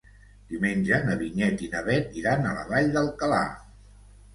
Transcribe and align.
Diumenge 0.53 1.01
na 1.03 1.19
Vinyet 1.21 1.63
i 1.67 1.71
na 1.75 1.85
Bet 1.91 2.21
iran 2.25 2.45
a 2.55 2.59
la 2.59 2.69
Vall 2.75 2.95
d'Alcalà. 2.99 3.49